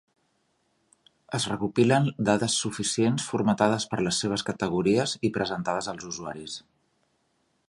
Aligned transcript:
Es 1.37 1.45
recopilen 1.51 2.07
dades 2.31 2.57
suficients, 2.63 3.27
formatades 3.35 3.87
per 3.95 4.03
les 4.09 4.25
seves 4.25 4.49
categories 4.51 5.17
i 5.31 5.35
presentades 5.41 5.95
als 5.95 6.13
usuaris. 6.15 6.61